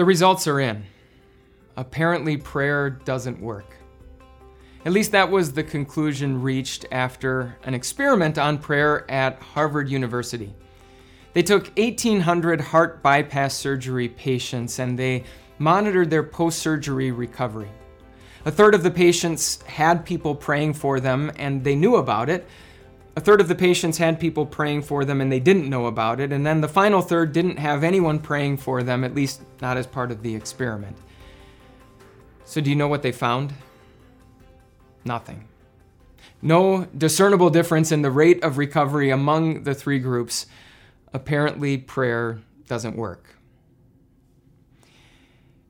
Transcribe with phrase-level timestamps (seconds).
[0.00, 0.86] The results are in.
[1.76, 3.74] Apparently, prayer doesn't work.
[4.86, 10.54] At least that was the conclusion reached after an experiment on prayer at Harvard University.
[11.34, 15.24] They took 1,800 heart bypass surgery patients and they
[15.58, 17.68] monitored their post surgery recovery.
[18.46, 22.48] A third of the patients had people praying for them and they knew about it.
[23.20, 26.20] A third of the patients had people praying for them and they didn't know about
[26.20, 26.32] it.
[26.32, 29.86] And then the final third didn't have anyone praying for them, at least not as
[29.86, 30.96] part of the experiment.
[32.46, 33.52] So, do you know what they found?
[35.04, 35.46] Nothing.
[36.40, 40.46] No discernible difference in the rate of recovery among the three groups.
[41.12, 43.36] Apparently, prayer doesn't work.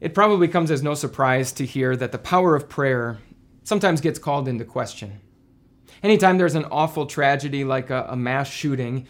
[0.00, 3.18] It probably comes as no surprise to hear that the power of prayer
[3.64, 5.20] sometimes gets called into question.
[6.02, 9.06] Anytime there's an awful tragedy like a, a, mass shooting,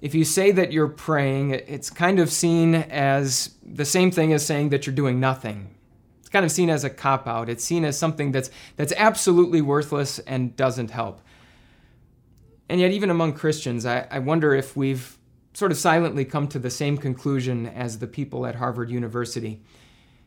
[0.00, 4.44] if you say that you're praying, it's kind of seen as the same thing as
[4.44, 5.74] saying that you're doing nothing.
[6.20, 7.48] It's kind of seen as a cop out.
[7.48, 11.20] It's seen as something that's, that's absolutely worthless and doesn't help.
[12.68, 15.18] And yet, even among Christians, I, I wonder if we've
[15.52, 19.62] sort of silently come to the same conclusion as the people at Harvard University.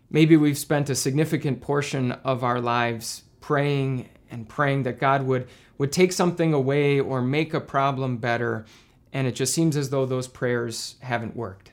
[0.09, 5.47] Maybe we've spent a significant portion of our lives praying and praying that God would,
[5.77, 8.65] would take something away or make a problem better,
[9.13, 11.71] and it just seems as though those prayers haven't worked.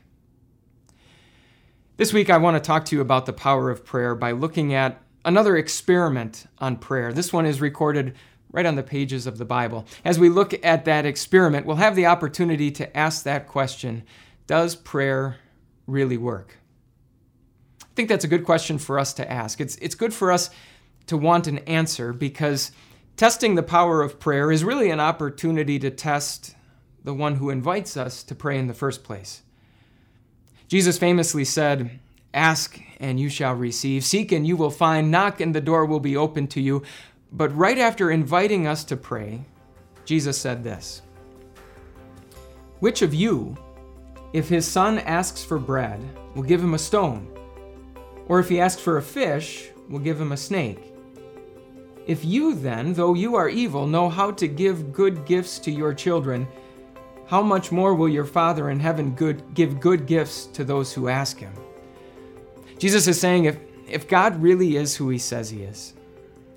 [1.96, 4.74] This week, I want to talk to you about the power of prayer by looking
[4.74, 7.12] at another experiment on prayer.
[7.12, 8.14] This one is recorded
[8.50, 9.86] right on the pages of the Bible.
[10.04, 14.04] As we look at that experiment, we'll have the opportunity to ask that question
[14.46, 15.36] Does prayer
[15.86, 16.58] really work?
[17.82, 19.60] I think that's a good question for us to ask.
[19.60, 20.50] It's, it's good for us
[21.06, 22.72] to want an answer because
[23.16, 26.54] testing the power of prayer is really an opportunity to test
[27.02, 29.42] the one who invites us to pray in the first place.
[30.68, 32.00] Jesus famously said,
[32.32, 36.00] Ask and you shall receive, seek and you will find, knock and the door will
[36.00, 36.82] be open to you.
[37.30, 39.44] But right after inviting us to pray,
[40.04, 41.02] Jesus said this
[42.80, 43.56] Which of you,
[44.32, 46.00] if his son asks for bread,
[46.34, 47.28] will give him a stone?
[48.26, 50.93] Or if he asks for a fish, we'll give him a snake.
[52.06, 55.94] If you then, though you are evil, know how to give good gifts to your
[55.94, 56.46] children,
[57.26, 61.08] how much more will your Father in heaven good, give good gifts to those who
[61.08, 61.52] ask him?
[62.78, 65.94] Jesus is saying if, if God really is who he says he is,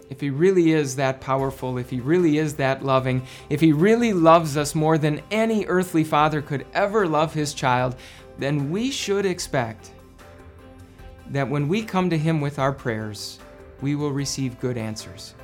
[0.10, 4.14] if he really is that powerful, if he really is that loving, if he really
[4.14, 7.96] loves us more than any earthly father could ever love his child,
[8.38, 9.92] then we should expect
[11.32, 13.40] that when we come to Him with our prayers,
[13.82, 15.36] we will receive good answers.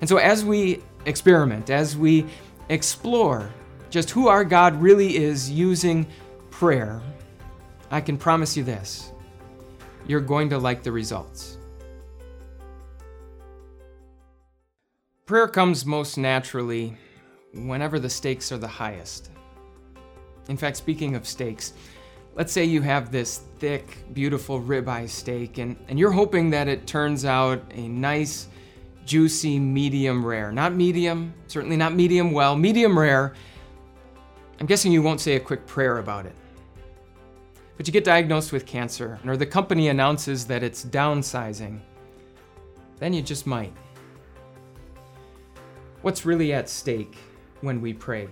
[0.00, 2.26] And so, as we experiment, as we
[2.68, 3.50] explore
[3.90, 6.06] just who our God really is using
[6.50, 7.00] prayer,
[7.90, 9.12] I can promise you this
[10.06, 11.58] you're going to like the results.
[15.26, 16.96] Prayer comes most naturally
[17.52, 19.30] whenever the stakes are the highest.
[20.48, 21.74] In fact, speaking of stakes,
[22.38, 26.86] let's say you have this thick, beautiful ribeye steak, and, and you're hoping that it
[26.86, 28.46] turns out a nice,
[29.04, 30.52] juicy medium rare.
[30.52, 33.34] Not medium, certainly not medium well, medium rare.
[34.60, 36.36] I'm guessing you won't say a quick prayer about it.
[37.76, 41.80] But you get diagnosed with cancer, or the company announces that it's downsizing.
[43.00, 43.72] Then you just might.
[46.02, 47.16] What's really at stake
[47.62, 48.28] when we pray?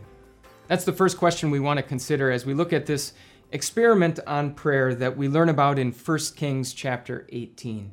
[0.68, 3.12] That's the first question we want to consider as we look at this
[3.52, 7.92] experiment on prayer that we learn about in 1 Kings chapter 18.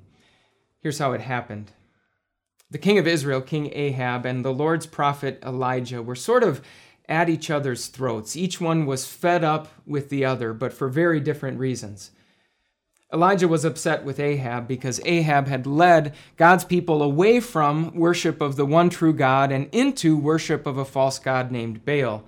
[0.81, 1.72] Here's how it happened.
[2.69, 6.62] The king of Israel, King Ahab, and the Lord's prophet Elijah were sort of
[7.08, 8.36] at each other's throats.
[8.36, 12.12] Each one was fed up with the other, but for very different reasons.
[13.14, 18.56] Elijah was upset with Ahab because Ahab had led God's people away from worship of
[18.56, 22.24] the one true God and into worship of a false god named Baal.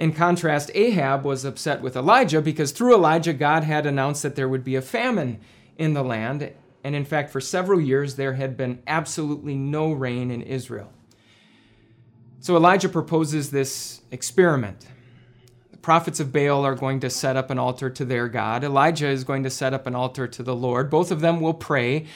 [0.00, 4.48] In contrast, Ahab was upset with Elijah because through Elijah, God had announced that there
[4.48, 5.40] would be a famine
[5.78, 6.52] in the land.
[6.82, 10.92] And in fact, for several years, there had been absolutely no rain in Israel.
[12.40, 14.86] So Elijah proposes this experiment.
[15.70, 18.64] The prophets of Baal are going to set up an altar to their God.
[18.64, 20.90] Elijah is going to set up an altar to the Lord.
[20.90, 22.06] Both of them will pray,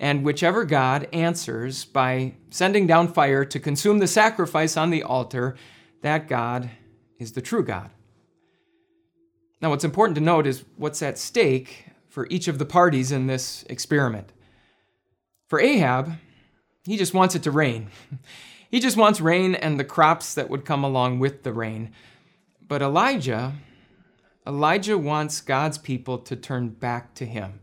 [0.00, 5.54] and whichever God answers by sending down fire to consume the sacrifice on the altar,
[6.00, 6.70] that God
[7.18, 7.90] is the true God.
[9.60, 13.26] Now, what's important to note is what's at stake for each of the parties in
[13.26, 14.32] this experiment.
[15.48, 16.12] For Ahab,
[16.84, 17.90] he just wants it to rain.
[18.68, 21.92] He just wants rain and the crops that would come along with the rain.
[22.66, 23.54] But Elijah,
[24.46, 27.60] Elijah wants God's people to turn back to him.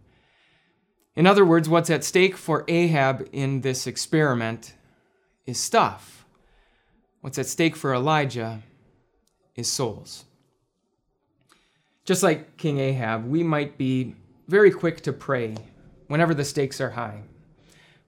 [1.16, 4.74] In other words, what's at stake for Ahab in this experiment
[5.46, 6.26] is stuff.
[7.22, 8.64] What's at stake for Elijah
[9.56, 10.26] is souls.
[12.06, 14.16] Just like King Ahab, we might be
[14.48, 15.56] very quick to pray
[16.08, 17.24] whenever the stakes are high,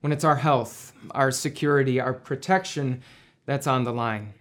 [0.02, 3.02] when it's our health, our security, our protection
[3.46, 4.34] that's on the line.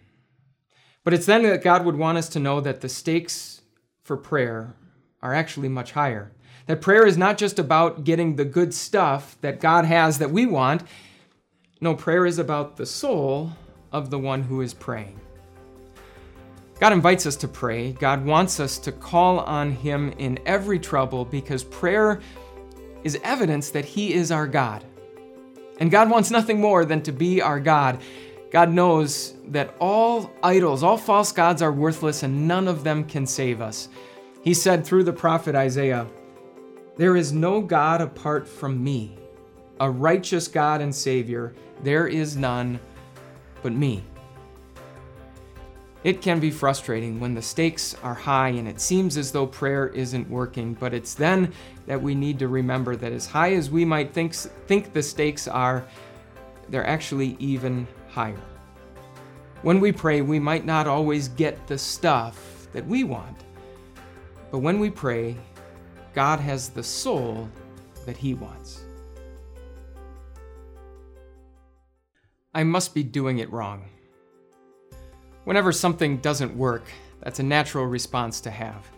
[1.04, 3.60] But it's then that God would want us to know that the stakes
[4.02, 4.74] for prayer
[5.22, 6.32] are actually much higher.
[6.66, 10.46] That prayer is not just about getting the good stuff that God has that we
[10.46, 10.82] want.
[11.80, 13.52] No, prayer is about the soul
[13.92, 15.20] of the one who is praying.
[16.80, 17.92] God invites us to pray.
[17.92, 22.20] God wants us to call on Him in every trouble because prayer
[23.04, 24.84] is evidence that He is our God.
[25.78, 28.00] And God wants nothing more than to be our God.
[28.50, 33.26] God knows that all idols, all false gods are worthless and none of them can
[33.26, 33.88] save us.
[34.42, 36.06] He said through the prophet Isaiah,
[36.96, 39.16] There is no God apart from me,
[39.80, 41.54] a righteous God and Savior.
[41.82, 42.78] There is none
[43.62, 44.04] but me.
[46.04, 49.88] It can be frustrating when the stakes are high and it seems as though prayer
[49.88, 51.50] isn't working, but it's then
[51.86, 55.48] that we need to remember that as high as we might think, think the stakes
[55.48, 55.86] are,
[56.68, 58.40] they're actually even higher.
[59.62, 63.38] When we pray, we might not always get the stuff that we want,
[64.50, 65.34] but when we pray,
[66.12, 67.48] God has the soul
[68.04, 68.82] that He wants.
[72.52, 73.86] I must be doing it wrong.
[75.44, 76.84] Whenever something doesn't work,
[77.20, 78.90] that's a natural response to have.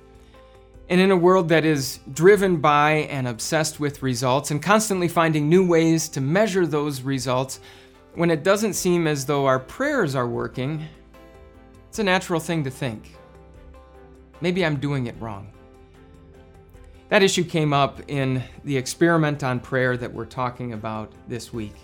[0.88, 5.48] And in a world that is driven by and obsessed with results and constantly finding
[5.48, 7.58] new ways to measure those results,
[8.14, 10.86] when it doesn't seem as though our prayers are working,
[11.88, 13.16] it's a natural thing to think.
[14.40, 15.50] Maybe I'm doing it wrong.
[17.08, 21.74] That issue came up in the experiment on prayer that we're talking about this week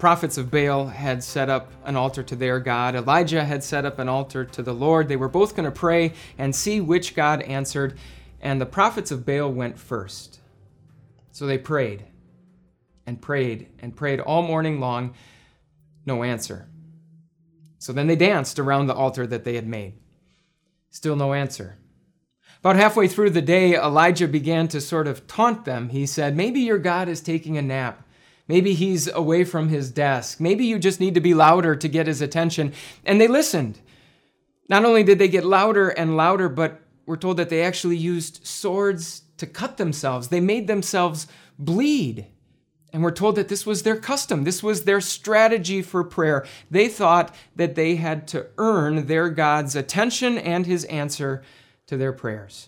[0.00, 2.96] prophets of Baal had set up an altar to their God.
[2.96, 5.06] Elijah had set up an altar to the Lord.
[5.06, 7.98] They were both going to pray and see which God answered.
[8.40, 10.40] And the prophets of Baal went first.
[11.30, 12.04] So they prayed
[13.06, 15.14] and prayed and prayed all morning long.
[16.06, 16.66] No answer.
[17.78, 19.94] So then they danced around the altar that they had made.
[20.90, 21.78] Still no answer.
[22.60, 25.90] About halfway through the day, Elijah began to sort of taunt them.
[25.90, 28.06] He said, Maybe your God is taking a nap.
[28.50, 30.40] Maybe he's away from his desk.
[30.40, 32.72] Maybe you just need to be louder to get his attention.
[33.04, 33.78] And they listened.
[34.68, 38.44] Not only did they get louder and louder, but we're told that they actually used
[38.44, 40.26] swords to cut themselves.
[40.26, 41.28] They made themselves
[41.60, 42.26] bleed.
[42.92, 44.42] And we're told that this was their custom.
[44.42, 46.44] This was their strategy for prayer.
[46.68, 51.44] They thought that they had to earn their God's attention and his answer
[51.86, 52.66] to their prayers.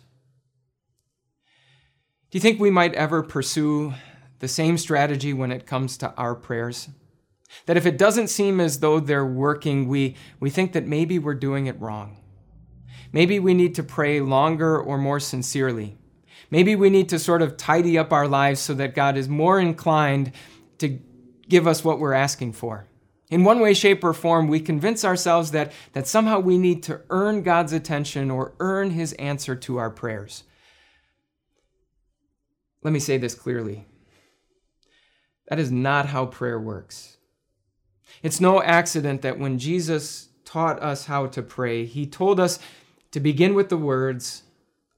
[2.31, 3.94] Do you think we might ever pursue
[4.43, 6.89] the same strategy when it comes to our prayers.
[7.67, 11.35] That if it doesn't seem as though they're working, we, we think that maybe we're
[11.35, 12.19] doing it wrong.
[13.12, 15.97] Maybe we need to pray longer or more sincerely.
[16.50, 19.61] Maybe we need to sort of tidy up our lives so that God is more
[19.61, 20.33] inclined
[20.79, 20.99] to
[21.49, 22.89] give us what we're asking for.
[23.31, 27.00] In one way, shape, or form, we convince ourselves that, that somehow we need to
[27.11, 30.43] earn God's attention or earn His answer to our prayers.
[32.83, 33.87] Let me say this clearly
[35.49, 37.17] that is not how prayer works.
[38.22, 42.58] It's no accident that when Jesus taught us how to pray, he told us
[43.11, 44.43] to begin with the words,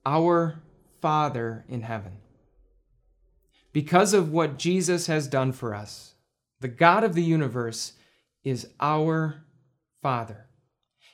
[0.05, 0.61] Our
[1.01, 2.19] Father in heaven.
[3.73, 6.15] Because of what Jesus has done for us,
[6.61, 7.93] the God of the universe
[8.45, 9.43] is our
[10.01, 10.47] Father.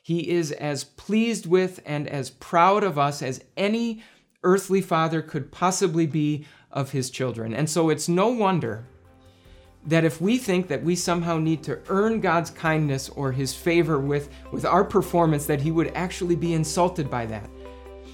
[0.03, 4.03] He is as pleased with and as proud of us as any
[4.43, 7.55] earthly father could possibly be of his children.
[7.55, 8.87] And so it's no wonder
[9.87, 13.99] that if we think that we somehow need to earn God's kindness or his favor
[13.99, 17.49] with, with our performance, that he would actually be insulted by that.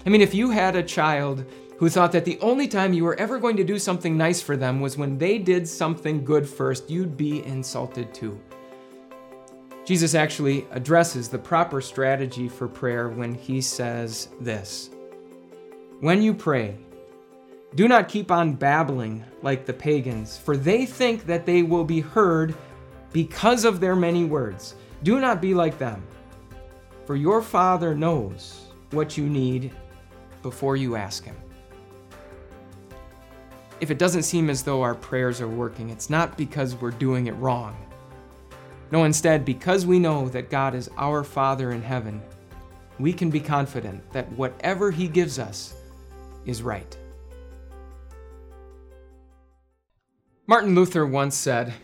[0.04, 1.44] I mean, if you had a child
[1.78, 4.56] who thought that the only time you were ever going to do something nice for
[4.56, 8.40] them was when they did something good first, you'd be insulted too.
[9.84, 14.90] Jesus actually addresses the proper strategy for prayer when he says this
[16.00, 16.76] When you pray,
[17.76, 22.00] do not keep on babbling like the pagans, for they think that they will be
[22.00, 22.54] heard
[23.12, 24.76] because of their many words.
[25.02, 26.02] Do not be like them,
[27.04, 29.72] for your Father knows what you need
[30.42, 31.36] before you ask Him.
[33.82, 37.26] If it doesn't seem as though our prayers are working, it's not because we're doing
[37.26, 37.76] it wrong.
[38.90, 42.22] No, instead, because we know that God is our Father in heaven,
[42.98, 45.74] we can be confident that whatever He gives us
[46.46, 46.96] is right.
[50.48, 51.74] Martin Luther once said,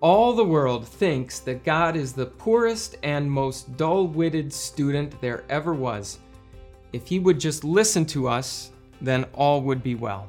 [0.00, 5.44] All the world thinks that God is the poorest and most dull witted student there
[5.50, 6.18] ever was.
[6.94, 8.70] If he would just listen to us,
[9.02, 10.26] then all would be well.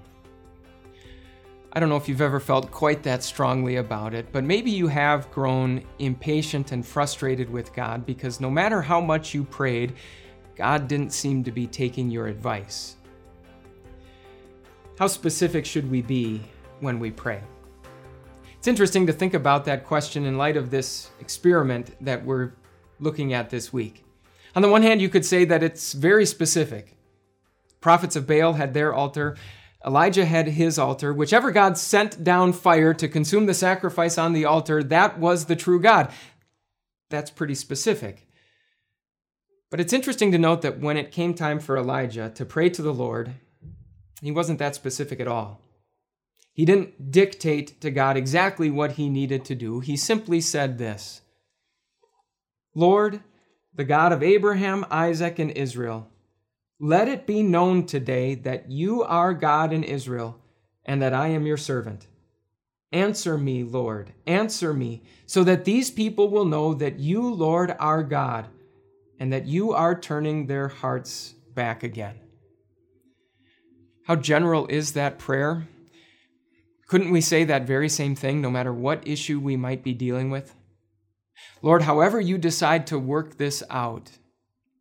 [1.72, 4.89] I don't know if you've ever felt quite that strongly about it, but maybe you
[4.89, 9.93] have grown impatient and frustrated with God because no matter how much you prayed,
[10.58, 12.98] God didn't seem to be taking your advice.
[15.00, 16.41] How specific should we be
[16.82, 17.41] when we pray?
[18.63, 22.53] It's interesting to think about that question in light of this experiment that we're
[22.98, 24.05] looking at this week.
[24.55, 26.96] On the one hand, you could say that it's very specific.
[27.82, 29.36] Prophets of Baal had their altar,
[29.86, 31.13] Elijah had his altar.
[31.13, 35.58] Whichever God sent down fire to consume the sacrifice on the altar, that was the
[35.58, 36.10] true God.
[37.10, 38.29] That's pretty specific.
[39.70, 42.82] But it's interesting to note that when it came time for Elijah to pray to
[42.82, 43.34] the Lord,
[44.22, 45.60] he wasn't that specific at all.
[46.53, 49.79] He didn't dictate to God exactly what he needed to do.
[49.79, 51.22] He simply said this
[52.75, 53.22] Lord,
[53.74, 56.07] the God of Abraham, Isaac, and Israel,
[56.79, 60.39] let it be known today that you are God in Israel,
[60.86, 62.07] and that I am your servant.
[62.91, 68.03] Answer me, Lord, answer me, so that these people will know that you, Lord, are
[68.03, 68.48] God,
[69.19, 72.19] and that you are turning their hearts back again.
[74.05, 75.67] How general is that prayer?
[76.94, 80.30] Couldn't we say that very same thing no matter what issue we might be dealing
[80.30, 80.54] with?
[81.64, 84.12] Lord, however you decide to work this out,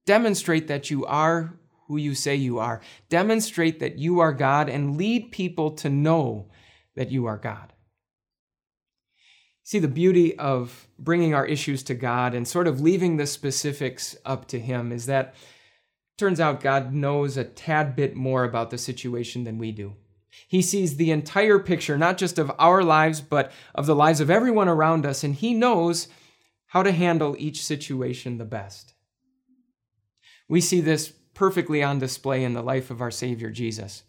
[0.04, 2.82] demonstrate that you are who you say you are.
[3.08, 6.50] Demonstrate that you are God and lead people to know
[6.96, 7.72] that you are God.
[9.62, 14.16] See, the beauty of bringing our issues to God and sort of leaving the specifics
[14.26, 15.34] up to Him is that
[16.18, 19.96] turns out God knows a tad bit more about the situation than we do.
[20.48, 24.30] He sees the entire picture, not just of our lives, but of the lives of
[24.30, 26.08] everyone around us, and He knows
[26.68, 28.94] how to handle each situation the best.
[30.48, 34.04] We see this perfectly on display in the life of our Savior Jesus.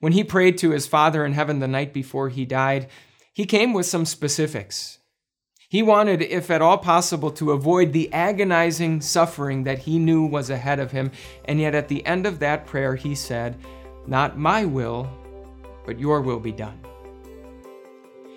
[0.00, 2.88] When he prayed to his Father in heaven the night before he died,
[3.32, 4.98] he came with some specifics.
[5.68, 10.50] He wanted, if at all possible, to avoid the agonizing suffering that he knew was
[10.50, 11.10] ahead of him,
[11.46, 13.56] and yet at the end of that prayer, he said,
[14.06, 15.10] Not my will,
[15.84, 16.78] but your will be done.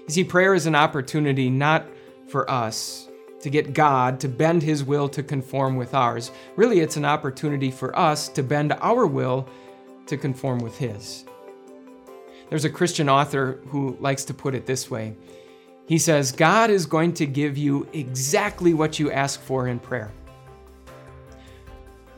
[0.08, 1.86] You see, prayer is an opportunity not
[2.28, 3.08] for us
[3.42, 6.32] to get God to bend his will to conform with ours.
[6.56, 9.48] Really, it's an opportunity for us to bend our will
[10.08, 11.26] to conform with his.
[12.50, 15.16] There's a Christian author who likes to put it this way.
[15.86, 20.12] He says, God is going to give you exactly what you ask for in prayer.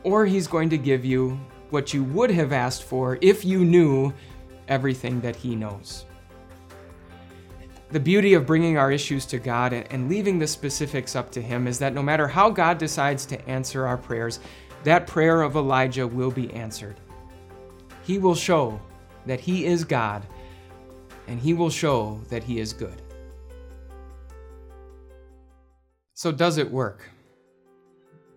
[0.02, 1.38] Or he's going to give you
[1.70, 4.12] what you would have asked for if you knew
[4.70, 6.06] everything that he knows.
[7.90, 11.66] The beauty of bringing our issues to God and leaving the specifics up to Him
[11.66, 14.38] is that no matter how God decides to answer our prayers,
[14.84, 17.00] that prayer of Elijah will be answered.
[18.04, 18.80] He will show
[19.26, 20.24] that He is God,
[21.26, 23.02] and He will show that He is good.
[26.14, 27.10] So, does it work?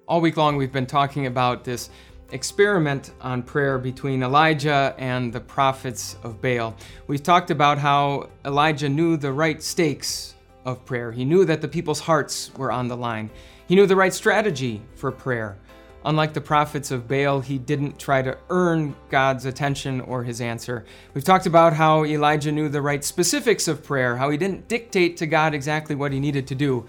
[0.08, 1.92] All week long, we've been talking about this
[2.34, 6.76] experiment on prayer between Elijah and the prophets of Baal.
[7.08, 10.36] We've talked about how Elijah knew the right stakes
[10.66, 11.12] of prayer.
[11.12, 13.30] He knew that the people's hearts were on the line.
[13.68, 15.58] He knew the right strategy for prayer.
[16.06, 20.86] Unlike the prophets of Baal, he didn't try to earn God's attention or his answer.
[21.14, 25.16] We've talked about how Elijah knew the right specifics of prayer, how he didn't dictate
[25.18, 26.86] to God exactly what he needed to do.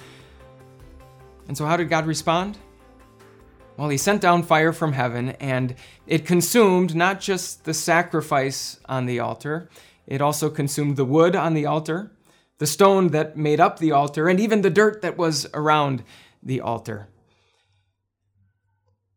[1.46, 2.58] And so, how did God respond?
[3.76, 5.74] Well, he sent down fire from heaven, and
[6.06, 9.68] it consumed not just the sacrifice on the altar,
[10.06, 12.12] it also consumed the wood on the altar,
[12.58, 16.04] the stone that made up the altar, and even the dirt that was around
[16.40, 17.08] the altar.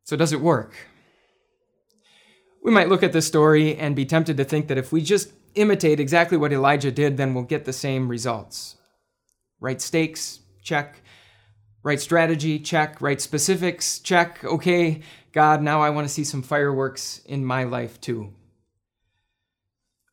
[0.04, 0.74] So, does it work?
[2.64, 5.32] We might look at this story and be tempted to think that if we just
[5.54, 8.78] imitate exactly what Elijah did, then we'll get the same results.
[9.60, 11.02] Right stakes, check.
[11.88, 13.00] Right strategy, check.
[13.00, 14.44] Right specifics, check.
[14.44, 15.00] Okay,
[15.32, 18.34] God, now I want to see some fireworks in my life too.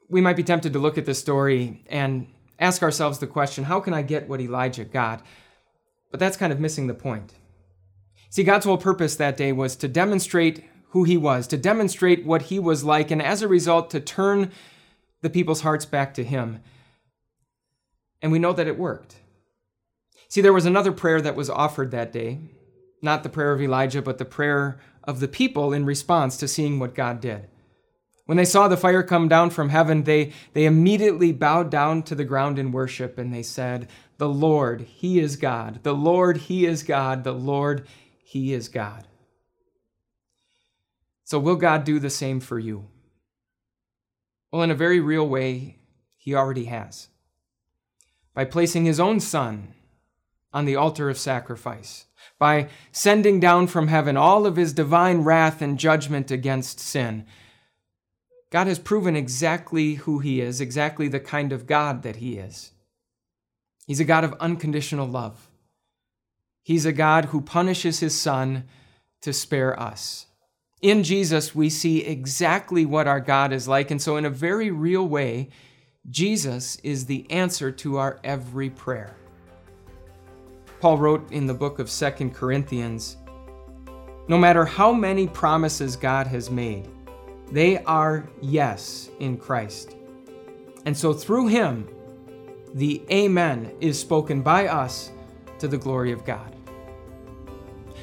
[0.08, 2.28] We might be tempted to look at this story and
[2.60, 5.26] ask ourselves the question how can I get what Elijah got?
[6.12, 7.34] But that's kind of missing the point.
[8.30, 12.42] See, God's whole purpose that day was to demonstrate who he was, to demonstrate what
[12.42, 14.52] he was like, and as a result, to turn
[15.22, 16.60] the people's hearts back to him.
[18.22, 19.16] And we know that it worked.
[20.34, 22.40] See, there was another prayer that was offered that day.
[23.00, 26.80] Not the prayer of Elijah, but the prayer of the people in response to seeing
[26.80, 27.46] what God did.
[28.26, 32.16] When they saw the fire come down from heaven, they, they immediately bowed down to
[32.16, 33.88] the ground in worship and they said,
[34.18, 35.84] The Lord, He is God.
[35.84, 37.22] The Lord, He is God.
[37.22, 37.86] The Lord,
[38.24, 39.06] He is God.
[41.22, 42.88] So, will God do the same for you?
[44.50, 45.78] Well, in a very real way,
[46.16, 47.06] He already has.
[48.34, 49.74] By placing His own Son
[50.54, 52.06] on the altar of sacrifice,
[52.38, 57.26] by sending down from heaven all of His divine wrath and judgment against sin
[58.54, 62.70] God has proven exactly who He is, exactly the kind of God that He is.
[63.84, 65.50] He's a God of unconditional love.
[66.62, 68.68] He's a God who punishes His Son
[69.22, 70.26] to spare us.
[70.80, 73.90] In Jesus, we see exactly what our God is like.
[73.90, 75.48] And so, in a very real way,
[76.08, 79.16] Jesus is the answer to our every prayer.
[80.84, 83.16] Paul wrote in the book of Second Corinthians
[84.28, 86.90] No matter how many promises God has made,
[87.50, 89.96] they are yes in Christ.
[90.84, 91.88] And so through him,
[92.74, 95.10] the Amen is spoken by us
[95.58, 96.54] to the glory of God.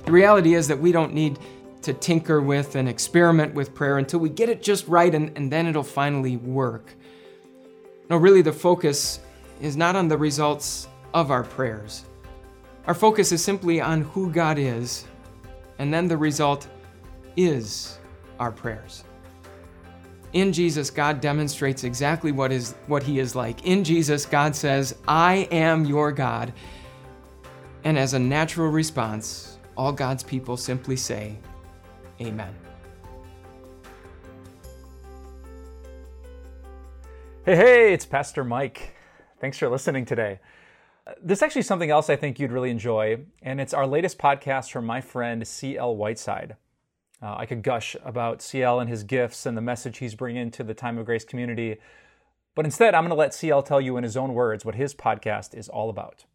[0.06, 1.38] The reality is that we don't need
[1.84, 5.52] to tinker with and experiment with prayer until we get it just right and, and
[5.52, 6.96] then it'll finally work.
[8.10, 9.20] No, really, the focus
[9.60, 12.06] is not on the results of our prayers.
[12.88, 15.06] Our focus is simply on who God is,
[15.80, 16.68] and then the result
[17.38, 18.00] is
[18.40, 19.04] our prayers.
[20.34, 23.66] In Jesus, God demonstrates exactly what is what he is like.
[23.66, 26.54] In Jesus, God says, "I am your God."
[27.84, 31.38] And as a natural response, all God's people simply say,
[32.20, 32.56] "Amen."
[37.44, 38.96] Hey, hey, it's Pastor Mike.
[39.40, 40.40] Thanks for listening today.
[41.22, 44.72] This is actually something else I think you'd really enjoy, and it's our latest podcast
[44.72, 45.96] from my friend C.L.
[45.96, 46.58] Whiteside.
[47.22, 50.64] Uh, I could gush about CL and his gifts and the message he's bringing to
[50.64, 51.78] the Time of Grace community.
[52.56, 54.94] But instead, I'm going to let CL tell you in his own words what his
[54.94, 56.26] podcast is all about.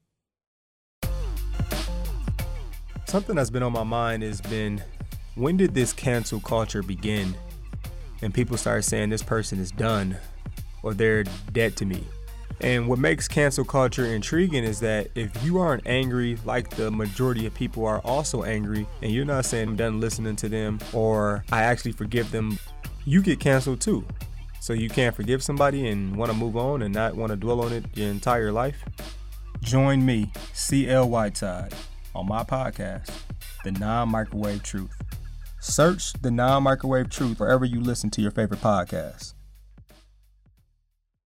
[3.06, 4.82] Something that's been on my mind has been
[5.36, 7.36] when did this cancel culture begin?
[8.22, 10.16] And people start saying this person is done
[10.82, 12.04] or they're dead to me.
[12.60, 17.46] And what makes cancel culture intriguing is that if you aren't angry like the majority
[17.46, 21.44] of people are also angry, and you're not saying I'm done listening to them or
[21.52, 22.58] I actually forgive them,
[23.04, 24.04] you get canceled too.
[24.60, 27.60] So you can't forgive somebody and want to move on and not want to dwell
[27.60, 28.82] on it your entire life?
[29.60, 33.10] Join me, CL on my podcast,
[33.62, 34.90] The Non Microwave Truth.
[35.60, 39.35] Search The Non Microwave Truth wherever you listen to your favorite podcasts.